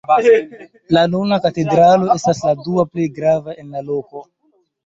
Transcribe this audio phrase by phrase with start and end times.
[0.97, 4.27] La nuna katedralo estas la dua plej grava en la loko.